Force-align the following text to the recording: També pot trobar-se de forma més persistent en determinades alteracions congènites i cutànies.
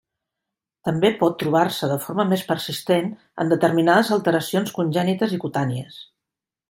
També 0.87 1.09
pot 1.17 1.35
trobar-se 1.43 1.89
de 1.91 1.97
forma 2.05 2.25
més 2.31 2.45
persistent 2.53 3.11
en 3.45 3.53
determinades 3.53 4.11
alteracions 4.17 4.75
congènites 4.79 5.37
i 5.39 5.41
cutànies. 5.45 6.01